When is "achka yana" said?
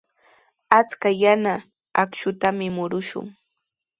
0.79-1.53